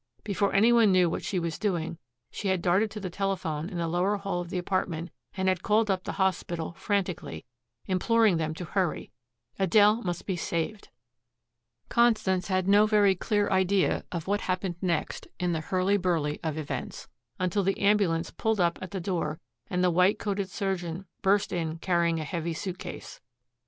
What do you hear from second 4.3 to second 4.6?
of the